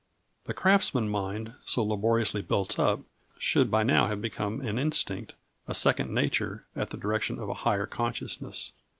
[0.45, 3.01] The craftsman mind, so laboriously built up,
[3.37, 5.35] should by now have become an instinct,
[5.67, 8.71] a second nature, at the direction of a higher consciousness.